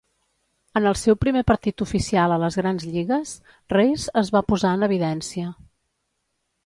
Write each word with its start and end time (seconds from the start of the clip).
En 0.79 0.87
el 0.91 0.95
seu 1.01 1.17
primer 1.25 1.43
partit 1.51 1.83
oficial 1.85 2.33
a 2.35 2.39
les 2.45 2.57
grans 2.61 2.87
lligues, 2.95 3.35
Reese 3.75 4.15
es 4.23 4.33
va 4.37 4.43
posar 4.53 4.73
en 4.79 4.87
evidència. 4.89 5.53